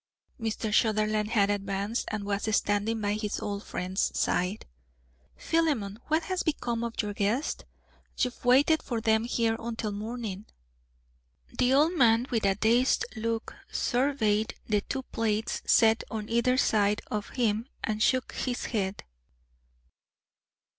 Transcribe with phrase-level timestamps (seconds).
[0.39, 0.73] Mr.
[0.73, 4.65] Sutherland had advanced and was standing by his old friend's side.
[5.37, 7.63] "Philemon, what has become of your guests?
[8.17, 10.47] You've waited for them here until morning."
[11.55, 17.03] The old man with a dazed look surveyed the two plates set on either side
[17.11, 19.03] of him and shook his head.